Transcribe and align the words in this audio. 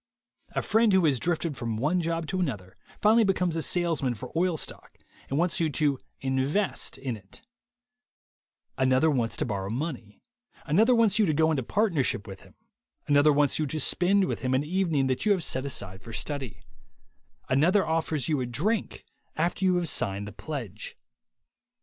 A 0.55 0.63
friend 0.63 0.93
who 0.93 1.05
has 1.05 1.19
drifted 1.19 1.55
from 1.55 1.77
one 1.77 2.01
job 2.01 2.25
to 2.25 2.39
another, 2.39 2.75
finally 3.01 3.23
becomes 3.23 3.55
a 3.55 3.61
salesman 3.61 4.15
for 4.15 4.31
oil 4.35 4.57
stock, 4.57 4.97
and 5.29 5.37
wants 5.37 5.59
you 5.59 5.69
to 5.69 5.99
"invest" 6.21 6.97
in 6.97 7.15
it; 7.15 7.43
another 8.79 9.11
wants 9.11 9.37
to 9.37 9.45
borrow 9.45 9.69
money; 9.69 10.19
another 10.65 10.95
wants 10.95 11.19
you 11.19 11.27
to 11.27 11.35
go 11.35 11.51
into 11.51 11.61
partnership 11.61 12.25
with 12.25 12.41
him; 12.41 12.55
another 13.05 13.31
wants 13.31 13.59
you 13.59 13.67
to 13.67 13.79
spend 13.79 14.25
with 14.25 14.39
him 14.39 14.55
an 14.55 14.63
evening 14.63 15.05
that 15.05 15.23
you 15.27 15.33
have 15.33 15.43
set 15.43 15.67
aside 15.67 16.01
for 16.01 16.13
study; 16.13 16.63
another 17.47 17.85
offers 17.85 18.27
you 18.27 18.41
a 18.41 18.47
drink 18.47 19.05
after 19.35 19.63
you 19.63 19.75
have 19.75 19.87
signed 19.87 20.27
the 20.27 20.31
pledge. 20.33 20.97